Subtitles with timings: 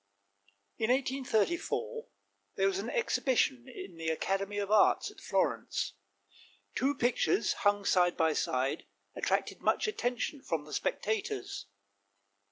[0.79, 2.07] In 1834
[2.55, 5.93] there was an exhibition in the Academy of Arts at Florence.
[6.73, 11.67] Two pictures hung side by side attracted much attention from the spectators.